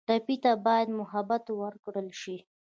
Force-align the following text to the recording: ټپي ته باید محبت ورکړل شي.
ټپي 0.07 0.35
ته 0.43 0.51
باید 0.67 0.87
محبت 0.99 1.43
ورکړل 1.61 2.07
شي. 2.21 2.37